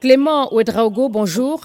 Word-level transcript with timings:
Clément 0.00 0.50
Ouedraogo, 0.54 1.10
bonjour. 1.10 1.60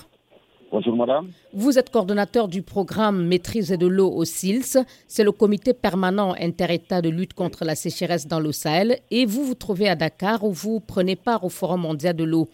Bonjour 0.70 0.94
madame. 0.98 1.30
Vous 1.54 1.80
êtes 1.80 1.90
coordonnateur 1.90 2.50
du 2.50 2.64
programme 2.64 3.26
Maîtrise 3.26 3.69
de 3.69 3.88
l'eau 3.88 4.12
au 4.12 4.26
SILS. 4.26 4.84
C'est 5.08 5.23
le 5.23 5.31
comité 5.31 5.73
permanent 5.73 6.35
interétat 6.37 7.01
de 7.01 7.07
lutte 7.07 7.33
contre 7.33 7.63
la 7.63 7.75
sécheresse 7.75 8.27
dans 8.27 8.41
le 8.41 8.51
Sahel. 8.51 8.99
Et 9.09 9.25
vous 9.25 9.45
vous 9.45 9.55
trouvez 9.55 9.87
à 9.87 9.95
Dakar 9.95 10.43
où 10.43 10.51
vous 10.51 10.81
prenez 10.81 11.15
part 11.15 11.45
au 11.45 11.49
Forum 11.49 11.79
mondial 11.79 12.13
de 12.13 12.25
l'eau. 12.25 12.49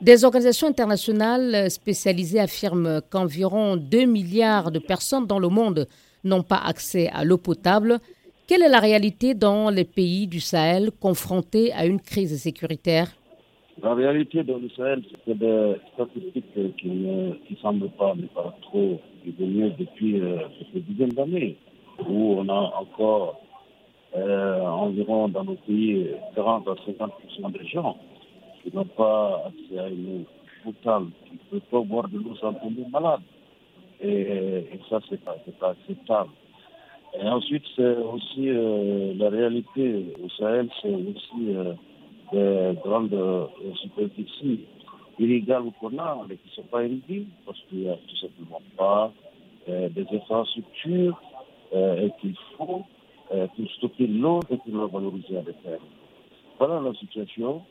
Des 0.00 0.24
organisations 0.24 0.68
internationales 0.68 1.70
spécialisées 1.70 2.40
affirment 2.40 3.02
qu'environ 3.10 3.76
2 3.76 4.06
milliards 4.06 4.70
de 4.70 4.78
personnes 4.78 5.26
dans 5.26 5.38
le 5.38 5.48
monde 5.48 5.86
n'ont 6.24 6.44
pas 6.44 6.62
accès 6.64 7.10
à 7.12 7.24
l'eau 7.24 7.36
potable. 7.36 7.98
Quelle 8.46 8.62
est 8.62 8.70
la 8.70 8.80
réalité 8.80 9.34
dans 9.34 9.68
les 9.68 9.84
pays 9.84 10.26
du 10.26 10.40
Sahel 10.40 10.92
confrontés 10.98 11.74
à 11.74 11.84
une 11.84 12.00
crise 12.00 12.40
sécuritaire? 12.40 13.10
La 13.82 13.94
réalité 13.94 14.42
dans 14.42 14.60
Sahel, 14.76 15.02
c'est 15.26 15.38
des 15.38 15.74
statistiques 15.94 16.76
qui 16.78 16.88
ne 16.88 17.32
qui 17.46 17.56
semblent 17.60 17.90
pas, 17.90 18.14
mais 18.16 18.26
pas 18.28 18.54
trop 18.62 19.00
évoluer 19.26 19.70
depuis 19.78 20.20
euh, 20.20 20.38
quelques 20.58 20.84
dizaines 20.86 21.10
d'années, 21.10 21.56
où 22.08 22.36
on 22.38 22.48
a 22.48 22.72
encore 22.80 23.40
euh, 24.16 24.60
environ 24.62 25.28
dans 25.28 25.44
nos 25.44 25.56
pays 25.56 26.08
40 26.34 26.68
à 26.68 26.72
50% 26.72 27.52
des 27.52 27.66
gens 27.66 27.96
qui 28.62 28.74
n'ont 28.74 28.84
pas 28.84 29.44
accès 29.46 29.78
à 29.78 29.88
une 29.88 30.20
eau 30.20 30.24
potable, 30.64 31.10
qui 31.26 31.32
ne 31.34 31.60
peuvent 31.60 31.68
pas 31.70 31.80
boire 31.80 32.08
de 32.08 32.18
l'eau 32.18 32.34
sans 32.40 32.54
tomber 32.54 32.84
malade. 32.90 33.20
Et, 34.00 34.20
et 34.20 34.80
ça, 34.88 35.00
c'est 35.08 35.22
pas, 35.22 35.36
pas 35.60 35.70
acceptable. 35.70 36.30
Et 37.18 37.28
ensuite, 37.28 37.62
c'est 37.74 37.96
aussi 37.96 38.48
euh, 38.48 39.14
la 39.16 39.30
réalité 39.30 40.06
au 40.22 40.28
Sahel, 40.30 40.68
c'est 40.82 40.94
aussi 40.94 41.54
euh, 41.54 41.72
des 42.32 42.74
grandes 42.84 43.48
superficies 43.82 44.60
illégales 45.18 45.64
qu'on 45.80 45.96
a, 45.98 46.24
mais 46.28 46.36
qui 46.36 46.48
ne 46.48 46.54
sont 46.54 46.68
pas 46.70 46.84
éligibles, 46.84 47.30
parce 47.44 47.58
qu'il 47.68 47.80
n'y 47.80 47.88
a 47.88 47.94
tout 47.94 48.16
simplement 48.16 48.60
pas 48.76 49.12
euh, 49.68 49.88
des 49.88 50.06
infrastructures 50.12 51.20
euh, 51.74 52.08
qu'il 52.20 52.36
faut 52.56 52.82
euh, 53.32 53.46
pour 53.56 53.70
stocker 53.72 54.06
l'eau 54.06 54.40
et 54.50 54.56
pour 54.56 54.76
la 54.76 54.86
valoriser 54.86 55.38
à 55.38 55.42
terres. 55.42 55.80
Voilà 56.58 56.80
la 56.80 56.94
situation. 56.94 57.62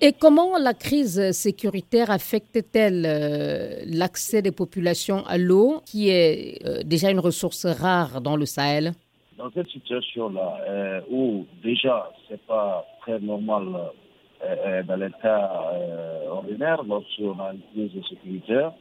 Et 0.00 0.12
comment 0.12 0.56
la 0.56 0.72
crise 0.72 1.32
sécuritaire 1.32 2.10
affecte-t-elle 2.10 3.04
euh, 3.04 3.82
l'accès 3.86 4.40
des 4.40 4.52
populations 4.52 5.26
à 5.26 5.36
l'eau, 5.36 5.82
qui 5.84 6.08
est 6.08 6.62
déjà 6.84 7.10
une 7.10 7.20
ressource 7.20 7.66
rare 7.66 8.20
dans 8.20 8.36
le 8.36 8.46
Sahel? 8.46 8.92
Dans 9.40 9.50
cette 9.52 9.68
situation-là, 9.68 10.58
euh, 10.68 11.00
où 11.10 11.46
déjà 11.62 12.10
c'est 12.28 12.40
pas 12.42 12.84
très 13.00 13.18
normal 13.20 13.64
dans 14.86 14.96
les 14.96 15.10
cas 15.22 15.50
ordinaires, 16.30 16.82
lorsqu'on 16.86 17.38
a 17.40 17.52
une 17.52 17.60
crise 17.72 18.02
sécuritaire, 18.08 18.72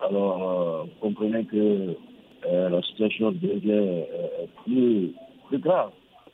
alors 0.00 0.86
comprenez 1.00 1.44
que 1.44 1.96
la 2.44 2.82
situation 2.82 3.32
devient 3.32 4.04
plus, 4.64 5.14
plus 5.48 5.58
grave. 5.58 5.90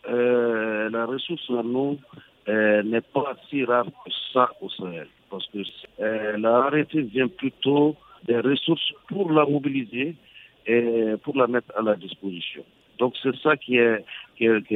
la 0.06 1.06
ressource 1.06 1.48
en 1.50 1.74
eau 1.74 1.96
n'est 2.46 3.06
pas 3.14 3.34
si 3.48 3.64
rare 3.64 3.86
que 3.86 4.10
ça 4.32 4.50
au 4.60 4.68
Sahel. 4.70 5.08
Parce 5.30 5.46
que 5.46 5.58
euh, 6.00 6.36
la 6.38 6.60
rareté 6.60 7.02
vient 7.02 7.28
plutôt 7.28 7.96
des 8.24 8.40
ressources 8.40 8.92
pour 9.08 9.30
la 9.30 9.46
mobiliser 9.46 10.16
et 10.66 11.14
pour 11.22 11.36
la 11.36 11.46
mettre 11.46 11.72
à 11.76 11.82
la 11.82 11.94
disposition. 11.94 12.64
Donc 13.00 13.14
c'est 13.22 13.34
ça 13.42 13.56
qui 13.56 13.78
est, 13.78 14.04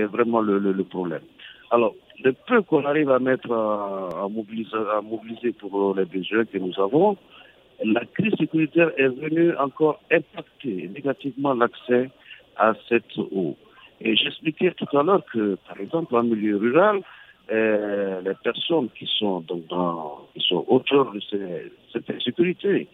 vraiment 0.06 0.41
le, 0.41 0.84
problème. 0.84 1.22
Alors, 1.70 1.94
le 2.22 2.33
peu 2.33 2.62
qu'on 2.62 2.84
arrive 2.84 3.11
à 3.11 3.19
mettre 3.19 3.53
à, 3.53 4.27
mobiliser, 4.28 5.53
pour 5.53 5.94
les 5.94 6.06
besoins 6.06 6.45
que 6.45 6.58
nous 6.58 6.78
avons, 6.80 7.17
la 7.84 8.05
crise 8.06 8.34
sécuritaire 8.39 8.91
est 8.97 9.08
venue 9.08 9.55
encore 9.56 10.00
impacter 10.11 10.89
négativement 10.95 11.55
l'accès 11.55 12.11
à 12.56 12.72
cette 12.89 13.17
eau. 13.19 13.56
Et 14.00 14.17
j'expliquais 14.17 14.73
tout 14.73 14.96
à 14.96 15.02
l'heure 15.02 15.24
que, 15.33 15.56
par 15.68 15.79
exemple, 15.80 16.17
en 16.17 16.23
milieu 16.23 16.56
rural, 16.56 17.01
euh, 17.52 18.23
les 18.23 18.35
personnes 18.42 18.89
qui 18.98 19.06
sont 19.18 19.41
donc 19.41 19.64
qui 20.35 20.41
sont 20.41 20.64
de 20.67 21.20
cette 21.92 22.08
insécurité 22.08 22.89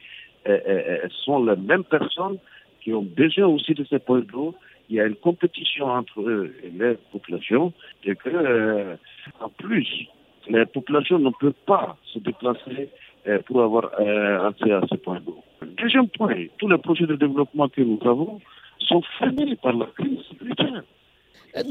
euh, 0.48 0.58
euh, 0.68 1.08
sont 1.24 1.44
les 1.44 1.54
mêmes 1.54 1.84
personnes 1.84 2.38
qui 2.82 2.92
ont 2.92 3.02
besoin 3.02 3.46
aussi 3.46 3.74
de 3.74 3.84
ces 3.84 4.00
points 4.00 4.20
d'eau. 4.32 4.54
Il 4.90 4.96
y 4.96 5.00
a 5.00 5.06
une 5.06 5.16
compétition 5.16 5.86
entre 5.86 6.20
eux 6.20 6.52
et 6.64 6.70
les 6.70 6.94
populations 7.12 7.72
et 8.04 8.16
que, 8.16 8.28
euh, 8.28 8.96
en 9.40 9.48
plus, 9.48 9.86
les 10.48 10.66
populations 10.66 11.18
ne 11.18 11.30
peuvent 11.40 11.52
pas 11.64 11.96
se 12.12 12.18
déplacer 12.18 12.90
euh, 13.28 13.38
pour 13.46 13.62
avoir 13.62 13.84
accès 14.46 14.72
à 14.72 14.82
ces 14.90 14.98
points 14.98 15.20
d'eau. 15.20 15.42
Deuxième 15.78 16.08
point, 16.08 16.34
tous 16.58 16.68
les 16.68 16.78
projets 16.78 17.06
de 17.06 17.16
développement 17.16 17.68
que 17.68 17.82
nous 17.82 18.00
avons 18.04 18.40
sont 18.80 19.02
freinés 19.16 19.56
par 19.56 19.74
la 19.74 19.86
crise. 19.86 20.18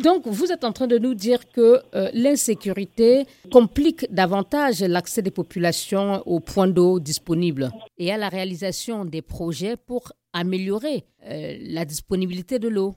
Donc, 0.02 0.28
vous 0.28 0.52
êtes 0.52 0.64
en 0.64 0.74
train 0.74 0.88
de 0.88 0.98
nous 0.98 1.14
dire 1.14 1.50
que 1.52 1.80
euh, 1.96 2.10
l'insécurité 2.14 3.26
complique 3.52 4.12
davantage 4.12 4.82
l'accès 4.82 5.22
des 5.22 5.32
populations 5.32 6.22
aux 6.26 6.40
points 6.42 6.68
d'eau 6.68 7.00
disponibles 7.00 7.70
et 7.98 8.12
à 8.12 8.18
la 8.18 8.30
réalisation 8.30 9.06
des 9.06 9.22
projets 9.22 9.78
pour 9.78 10.12
améliorer 10.34 11.06
euh, 11.26 11.58
la 11.62 11.86
disponibilité 11.86 12.60
de 12.60 12.68
l'eau. 12.68 12.96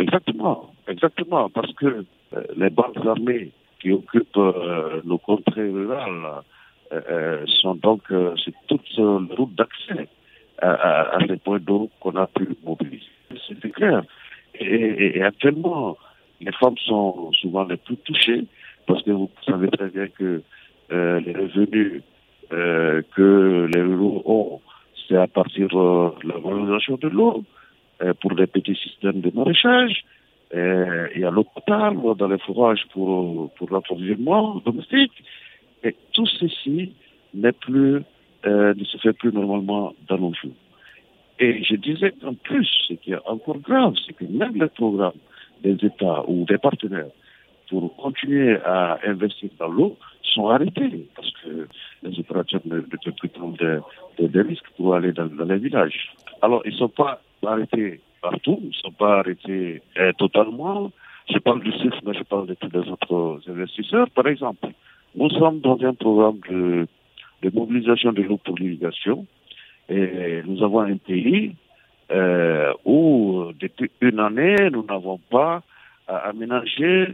Exactement, 0.00 0.72
exactement, 0.88 1.48
parce 1.50 1.72
que 1.74 2.04
euh, 2.34 2.42
les 2.56 2.70
bandes 2.70 3.06
armées 3.06 3.50
qui 3.80 3.92
occupent 3.92 4.36
nos 5.04 5.18
contrées 5.18 5.70
rurales 5.70 6.42
sont 7.46 7.76
donc 7.76 8.02
c'est 8.44 8.54
toute 8.66 8.82
la 8.98 9.34
route 9.36 9.54
d'accès 9.54 10.08
à, 10.60 11.18
ces 11.26 11.36
points 11.36 11.60
d'eau 11.60 11.88
qu'on 12.00 12.14
a 12.16 12.26
pu 12.26 12.48
mobiliser. 12.64 13.04
C'est 13.48 13.72
clair. 13.72 14.02
Et, 14.54 15.16
et, 15.16 15.22
actuellement, 15.22 15.96
les 16.40 16.52
femmes 16.52 16.76
sont 16.78 17.32
souvent 17.32 17.64
les 17.64 17.76
plus 17.76 17.96
touchées 17.96 18.44
parce 18.86 19.02
que 19.02 19.10
vous 19.10 19.30
savez 19.46 19.68
très 19.68 19.88
bien 19.88 20.08
que 20.08 20.42
euh, 20.92 21.20
les 21.20 21.32
revenus 21.32 22.02
euh, 22.52 23.02
que 23.14 23.68
les 23.72 23.80
ruraux 23.80 24.22
ont, 24.24 24.60
c'est 25.06 25.16
à 25.16 25.28
partir 25.28 25.68
euh, 25.78 26.10
de 26.22 26.28
la 26.28 26.38
valorisation 26.38 26.96
de 26.96 27.08
l'eau 27.08 27.44
pour 28.20 28.32
les 28.32 28.46
petits 28.46 28.76
systèmes 28.76 29.20
de 29.20 29.30
maraîchage. 29.34 30.04
Il 30.52 31.20
y 31.20 31.24
a 31.24 31.30
l'eau 31.30 31.44
potable 31.44 32.16
dans 32.16 32.28
les 32.28 32.38
fourrages 32.38 32.84
pour, 32.92 33.50
pour 33.52 33.70
l'approvisionnement 33.70 34.60
domestique. 34.64 35.12
Et 35.82 35.94
tout 36.12 36.26
ceci 36.26 36.92
n'est 37.34 37.52
plus, 37.52 38.02
ne 38.44 38.84
se 38.84 38.98
fait 38.98 39.12
plus 39.12 39.32
normalement 39.32 39.94
dans 40.08 40.18
nos 40.18 40.34
jours. 40.34 40.56
Et 41.40 41.64
je 41.64 41.74
disais 41.74 42.12
en 42.22 42.34
plus, 42.34 42.68
ce 42.86 42.94
qui 42.94 43.12
est 43.12 43.26
encore 43.26 43.58
grave, 43.58 43.94
c'est 44.06 44.12
que 44.12 44.24
même 44.24 44.54
les 44.54 44.68
programmes 44.68 45.20
des 45.62 45.74
États 45.84 46.22
ou 46.28 46.44
des 46.44 46.58
partenaires 46.58 47.10
pour 47.70 47.96
continuer 47.96 48.58
à 48.64 48.98
investir 49.06 49.48
dans 49.58 49.68
l'eau 49.68 49.96
sont 50.22 50.48
arrêtés 50.48 51.08
parce 51.16 51.30
que 51.42 51.66
les 52.02 52.18
opérateurs 52.18 52.60
ne, 52.66 52.76
ne 52.76 52.80
peuvent 52.80 53.14
plus 53.18 53.28
prendre 53.28 53.56
des, 53.56 54.28
des, 54.28 54.40
risques 54.42 54.68
pour 54.76 54.94
aller 54.94 55.12
dans, 55.12 55.26
dans, 55.26 55.44
les 55.44 55.58
villages. 55.58 56.12
Alors, 56.42 56.62
ils 56.66 56.72
ne 56.72 56.78
sont 56.78 56.88
pas 56.88 57.22
arrêtés 57.48 58.00
partout, 58.20 58.58
ils 58.62 58.68
ne 58.68 58.72
sont 58.72 58.92
pas 58.92 59.20
arrêtés 59.20 59.82
eh, 59.96 60.12
totalement. 60.18 60.90
Je 61.32 61.38
parle 61.38 61.62
du 61.62 61.72
CIF, 61.72 61.94
mais 62.04 62.14
je 62.14 62.22
parle 62.24 62.46
de 62.46 62.54
tous 62.54 62.70
les 62.72 62.88
autres 62.88 63.40
investisseurs. 63.48 64.10
Par 64.10 64.26
exemple, 64.26 64.68
nous 65.14 65.30
sommes 65.30 65.60
dans 65.60 65.78
un 65.82 65.94
programme 65.94 66.40
de, 66.48 66.86
mobilisation 67.54 68.12
de 68.12 68.22
l'eau 68.22 68.38
pour 68.38 68.56
l'irrigation 68.58 69.26
et 69.88 70.42
nous 70.44 70.62
avons 70.62 70.80
un 70.80 70.96
pays 70.96 71.54
euh, 72.12 72.72
où 72.84 73.46
depuis 73.58 73.90
une 74.00 74.20
année, 74.20 74.56
nous 74.70 74.84
n'avons 74.84 75.18
pas 75.30 75.62
aménagé 76.06 77.08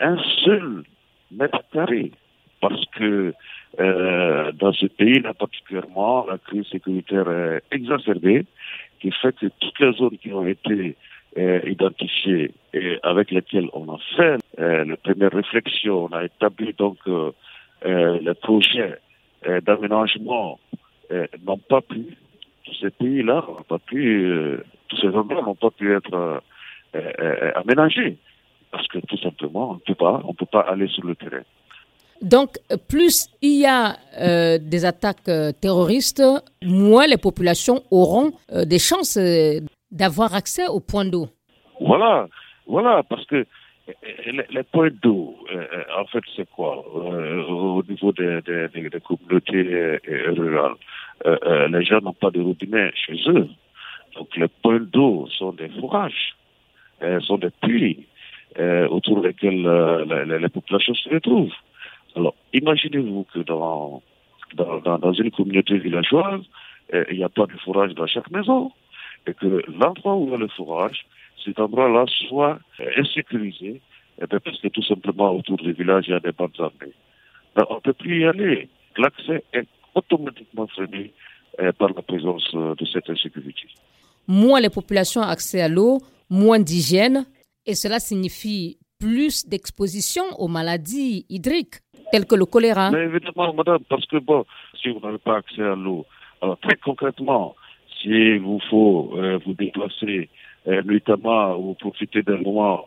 un 0.00 0.16
seul 0.44 0.84
mètre 1.30 1.62
carré. 1.72 2.12
Parce 2.60 2.84
que 2.96 3.34
euh, 3.80 4.52
dans 4.52 4.72
ce 4.72 4.86
pays-là 4.86 5.34
particulièrement, 5.34 6.26
la 6.26 6.38
crise 6.38 6.66
sécuritaire 6.70 7.30
est 7.30 7.62
exacerbée, 7.72 8.46
qui 9.04 9.10
fait 9.10 9.36
que 9.36 9.46
toutes 9.60 9.78
les 9.80 9.92
zones 9.92 10.16
qui 10.16 10.32
ont 10.32 10.46
été 10.46 10.96
euh, 11.36 11.60
identifiées 11.66 12.52
et 12.72 12.98
avec 13.02 13.30
lesquelles 13.30 13.68
on 13.74 13.92
a 13.92 13.98
fait 14.16 14.38
euh, 14.58 14.84
la 14.86 14.96
première 14.96 15.32
réflexion, 15.32 16.04
on 16.04 16.12
a 16.16 16.24
établi 16.24 16.72
donc 16.72 16.96
euh, 17.06 17.32
le 17.82 18.32
projet 18.32 18.98
d'aménagement 19.66 20.58
n'ont 21.44 21.58
pas 21.58 21.82
pu, 21.82 22.16
tous 22.64 22.74
ces 22.80 22.90
pays-là 22.90 23.44
n'ont 23.46 23.62
pas 23.62 23.78
pu, 23.78 24.24
euh, 24.24 24.64
tous 24.88 24.96
ces 24.96 25.08
endroits 25.08 25.42
n'ont 25.42 25.54
pas 25.54 25.70
pu 25.70 25.94
être 25.94 26.14
euh, 26.14 26.40
euh, 26.94 27.52
aménagés. 27.56 28.16
Parce 28.70 28.88
que 28.88 28.98
tout 29.00 29.18
simplement, 29.18 29.70
on 29.70 29.74
ne 29.74 29.78
peut 29.80 29.94
pas, 29.94 30.22
on 30.24 30.32
peut 30.34 30.46
pas 30.46 30.62
aller 30.62 30.88
sur 30.88 31.04
le 31.04 31.14
terrain. 31.14 31.42
Donc, 32.22 32.58
plus 32.88 33.28
il 33.42 33.60
y 33.60 33.66
a 33.66 33.96
euh, 34.20 34.58
des 34.58 34.84
attaques 34.84 35.28
euh, 35.28 35.52
terroristes, 35.52 36.22
moins 36.62 37.06
les 37.06 37.16
populations 37.18 37.82
auront 37.90 38.32
euh, 38.52 38.64
des 38.64 38.78
chances 38.78 39.18
d'avoir 39.90 40.34
accès 40.34 40.66
aux 40.68 40.80
points 40.80 41.04
d'eau. 41.04 41.26
Voilà, 41.80 42.26
voilà, 42.66 43.02
parce 43.02 43.26
que 43.26 43.44
les, 44.26 44.62
points 44.62 44.90
d'eau, 45.02 45.36
en 45.98 46.06
fait, 46.06 46.22
c'est 46.34 46.48
quoi 46.50 46.82
Au 46.88 47.82
niveau 47.82 48.12
des, 48.12 48.40
communautés 49.06 49.98
rurales, 50.28 50.76
les 51.68 51.84
gens 51.84 52.00
n'ont 52.00 52.14
pas 52.14 52.30
de 52.30 52.40
robinet 52.40 52.90
chez 52.94 53.18
eux. 53.28 53.48
Donc 54.14 54.34
les 54.36 54.48
points 54.48 54.80
d'eau 54.80 55.28
sont 55.36 55.52
des 55.52 55.68
fourrages, 55.68 56.34
sont 57.26 57.36
des 57.36 57.50
puits 57.62 58.06
autour 58.88 59.20
desquels 59.20 59.66
les 60.40 60.48
populations 60.48 60.94
se 60.94 61.10
retrouvent. 61.10 61.52
Alors, 62.16 62.34
imaginez-vous 62.52 63.26
que 63.32 63.40
dans, 63.40 64.02
dans, 64.54 65.12
une 65.12 65.30
communauté 65.30 65.78
villageoise, 65.78 66.42
euh, 66.92 67.04
il 67.10 67.18
n'y 67.18 67.24
a 67.24 67.28
pas 67.28 67.46
de 67.46 67.56
fourrage 67.64 67.94
dans 67.94 68.06
chaque 68.06 68.30
maison. 68.30 68.70
Et 69.26 69.34
que 69.34 69.62
l'endroit 69.68 70.16
où 70.16 70.26
il 70.26 70.32
y 70.32 70.34
a 70.34 70.38
le 70.38 70.48
fourrage, 70.48 71.06
cet 71.44 71.58
endroit-là 71.58 72.04
soit 72.28 72.58
euh, 72.80 72.90
insécurisé, 72.98 73.80
et 74.20 74.26
bien 74.26 74.38
parce 74.38 74.60
que 74.60 74.68
tout 74.68 74.82
simplement 74.82 75.32
autour 75.32 75.56
du 75.56 75.72
village, 75.72 76.04
il 76.06 76.12
y 76.12 76.14
a 76.14 76.20
des 76.20 76.32
bandes 76.32 76.52
armées. 76.58 76.94
on 77.56 77.74
ne 77.74 77.80
peut 77.80 77.92
plus 77.94 78.20
y 78.20 78.24
aller. 78.26 78.68
L'accès 78.96 79.42
est 79.52 79.66
automatiquement 79.94 80.66
freiné 80.68 81.12
euh, 81.60 81.72
par 81.72 81.88
la 81.92 82.02
présence 82.02 82.54
de 82.54 82.84
cette 82.92 83.10
insécurité. 83.10 83.66
Moins 84.28 84.60
les 84.60 84.70
populations 84.70 85.22
ont 85.22 85.24
accès 85.24 85.60
à 85.60 85.68
l'eau, 85.68 85.98
moins 86.30 86.60
d'hygiène, 86.60 87.26
et 87.66 87.74
cela 87.74 87.98
signifie 87.98 88.78
plus 89.04 89.46
d'exposition 89.46 90.24
aux 90.38 90.48
maladies 90.48 91.26
hydriques 91.28 91.76
tels 92.10 92.26
que 92.26 92.36
le 92.42 92.46
choléra. 92.46 92.86
Évidemment, 93.10 93.52
madame, 93.52 93.82
parce 93.90 94.06
que 94.06 94.16
bon, 94.16 94.46
si 94.80 94.88
vous 94.88 95.00
n'avez 95.00 95.18
pas 95.18 95.36
accès 95.36 95.62
à 95.62 95.74
l'eau, 95.74 96.06
très 96.62 96.76
concrètement, 96.76 97.54
si 98.00 98.38
vous 98.38 98.60
faut 98.70 99.12
euh, 99.16 99.38
vous 99.44 99.52
déplacer 99.52 100.30
euh, 100.68 100.82
notamment 100.84 101.54
ou 101.56 101.74
profiter 101.74 102.22
d'un 102.22 102.38
moment 102.38 102.86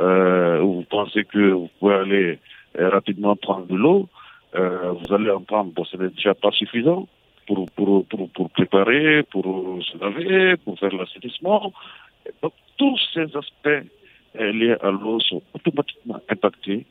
euh, 0.00 0.62
où 0.62 0.70
vous 0.76 0.86
pensez 0.88 1.24
que 1.24 1.50
vous 1.50 1.68
pouvez 1.78 1.96
aller 1.96 2.38
rapidement 2.78 3.36
prendre 3.36 3.66
de 3.66 3.76
l'eau, 3.76 4.08
vous 4.54 5.12
allez 5.14 5.30
en 5.30 5.42
prendre, 5.42 5.70
bon, 5.74 5.84
ce 5.84 5.98
n'est 5.98 6.08
déjà 6.08 6.34
pas 6.34 6.52
suffisant 6.52 7.06
pour, 7.46 7.66
pour, 7.76 8.06
pour, 8.06 8.30
pour 8.30 8.50
préparer, 8.50 9.22
pour 9.24 9.44
se 9.82 9.98
laver, 9.98 10.56
pour 10.64 10.78
faire 10.78 10.94
l'assainissement. 10.94 11.72
Donc, 12.42 12.52
tous 12.78 12.98
ces 13.12 13.26
aspects 13.36 13.84
liés 14.34 14.76
à 14.80 14.90
l'eau 14.90 15.20
sont 15.20 15.42
automatiquement 15.54 16.20
impactés 16.28 16.86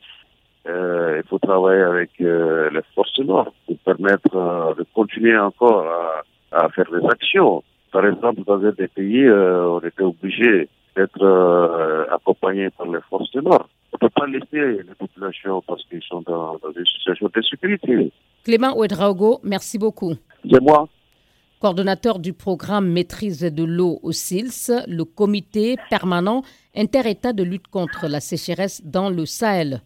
euh, 0.68 1.22
il 1.24 1.28
faut 1.30 1.40
travailler 1.40 1.82
avec 1.82 2.10
euh, 2.20 2.70
les 2.72 2.82
forces 2.94 3.18
l'ordre 3.20 3.54
pour 3.66 3.78
permettre 3.80 4.36
euh, 4.36 4.74
de 4.76 4.86
continuer 4.94 5.38
encore 5.38 5.86
à, 5.88 6.24
à, 6.66 6.70
faire 6.70 6.90
des 6.92 7.06
actions. 7.08 7.64
Par 7.92 8.06
exemple, 8.06 8.42
dans 8.46 8.58
des 8.58 8.88
pays, 8.90 9.30
on 9.30 9.80
était 9.80 10.04
obligé 10.04 10.68
d'être 10.96 12.08
accompagné 12.12 12.70
par 12.72 12.88
les 12.88 13.00
forces 13.10 13.32
de 13.32 13.40
l'ordre. 13.40 13.70
On 13.94 13.98
ne 14.06 14.10
peut 14.10 14.14
pas 14.14 14.28
laisser 14.28 14.84
les 14.84 14.96
populations 15.00 15.64
parce 15.66 15.84
qu'ils 15.86 16.04
sont 16.04 16.22
dans, 16.22 16.58
dans, 16.62 16.72
une 16.76 16.86
situation 16.86 17.30
de 17.34 17.42
sécurité. 17.42 18.12
Clément 18.44 18.78
Ouedraogo, 18.78 19.40
merci 19.44 19.80
beaucoup. 19.80 20.14
C'est 20.50 20.62
moi. 20.62 20.90
Coordonnateur 21.60 22.20
du 22.20 22.34
programme 22.34 22.88
Maîtrise 22.88 23.40
de 23.40 23.64
l'eau 23.64 24.00
au 24.04 24.12
SILS, 24.12 24.86
le 24.88 25.04
comité 25.06 25.76
permanent 25.90 26.44
inter-État 26.76 27.34
de 27.34 27.42
lutte 27.42 27.68
contre 27.68 28.08
la 28.08 28.20
sécheresse 28.20 28.84
dans 28.86 29.10
le 29.10 29.26
Sahel. 29.26 29.82